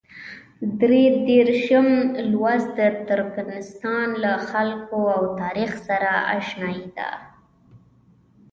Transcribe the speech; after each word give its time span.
درې 0.81 1.03
دېرشم 1.27 1.87
لوست 2.31 2.69
د 2.79 2.81
ترکمنستان 3.07 4.07
له 4.23 4.33
خلکو 4.49 4.99
او 5.15 5.23
تاریخ 5.41 5.71
سره 5.87 6.11
اشنايي 6.37 6.87
ده. 6.97 7.09